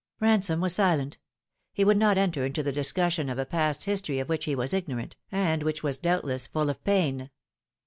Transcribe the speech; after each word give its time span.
Eansome 0.19 0.61
was 0.61 0.73
silent. 0.73 1.19
He 1.73 1.85
would 1.85 1.95
not 1.95 2.17
enter 2.17 2.43
into 2.43 2.63
the 2.63 2.71
discussion 2.71 3.29
of 3.29 3.37
a 3.37 3.45
past 3.45 3.83
history 3.83 4.17
of 4.17 4.29
which 4.29 4.45
he 4.45 4.55
was 4.55 4.73
ignorant, 4.73 5.15
and 5.31 5.61
which 5.61 5.83
was 5.83 5.99
doubt 5.99 6.25
less 6.25 6.47
full 6.47 6.71
of 6.71 6.83
pain. 6.83 7.29